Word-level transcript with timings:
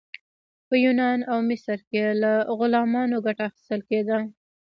په 0.67 0.75
یونان 0.85 1.19
او 1.31 1.37
مصر 1.49 1.77
کې 1.89 2.03
له 2.21 2.31
غلامانو 2.59 3.17
ګټه 3.25 3.43
اخیستل 3.49 3.81
کیده. 3.89 4.17